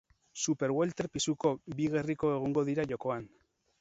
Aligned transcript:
Superwelter 0.43 1.07
pisuko 1.17 1.53
bi 1.81 1.91
gerriko 1.97 2.33
egongo 2.39 2.65
dira 2.71 2.87
jokoan. 2.93 3.29